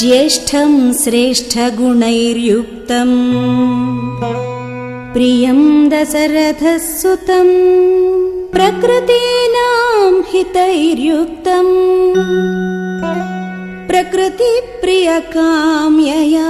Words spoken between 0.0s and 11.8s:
ज्येष्ठम् श्रेष्ठगुणैर्युक्तम् प्रियं दशरथः सुतम् प्रकृतीनां हितैर्युक्तम्